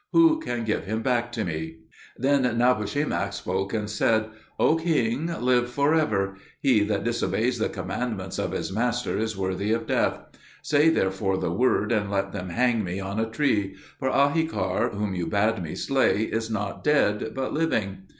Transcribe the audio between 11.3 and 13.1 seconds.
the word, and let them hang me